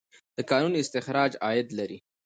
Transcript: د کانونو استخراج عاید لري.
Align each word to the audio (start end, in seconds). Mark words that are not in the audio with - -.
د 0.37 0.39
کانونو 0.49 0.75
استخراج 0.83 1.31
عاید 1.45 1.67
لري. 1.79 1.97